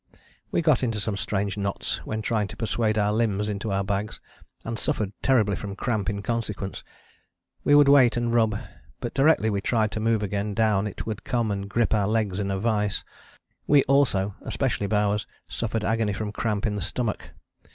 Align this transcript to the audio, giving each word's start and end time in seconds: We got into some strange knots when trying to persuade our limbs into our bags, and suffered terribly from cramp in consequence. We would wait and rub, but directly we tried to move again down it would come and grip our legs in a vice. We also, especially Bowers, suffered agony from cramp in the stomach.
We 0.49 0.63
got 0.63 0.81
into 0.81 0.99
some 0.99 1.15
strange 1.15 1.57
knots 1.57 1.97
when 2.07 2.23
trying 2.23 2.47
to 2.47 2.57
persuade 2.57 2.97
our 2.97 3.13
limbs 3.13 3.47
into 3.47 3.71
our 3.71 3.83
bags, 3.83 4.19
and 4.65 4.79
suffered 4.79 5.11
terribly 5.21 5.55
from 5.55 5.75
cramp 5.75 6.09
in 6.09 6.23
consequence. 6.23 6.83
We 7.63 7.75
would 7.75 7.87
wait 7.87 8.17
and 8.17 8.33
rub, 8.33 8.59
but 8.99 9.13
directly 9.13 9.51
we 9.51 9.61
tried 9.61 9.91
to 9.91 9.99
move 9.99 10.23
again 10.23 10.55
down 10.55 10.87
it 10.87 11.05
would 11.05 11.23
come 11.23 11.51
and 11.51 11.69
grip 11.69 11.93
our 11.93 12.07
legs 12.07 12.39
in 12.39 12.49
a 12.49 12.57
vice. 12.57 13.03
We 13.67 13.83
also, 13.83 14.33
especially 14.41 14.87
Bowers, 14.87 15.27
suffered 15.47 15.83
agony 15.85 16.13
from 16.13 16.31
cramp 16.31 16.65
in 16.65 16.73
the 16.73 16.81
stomach. 16.81 17.33